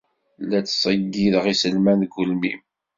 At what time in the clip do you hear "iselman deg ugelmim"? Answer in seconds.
1.53-2.61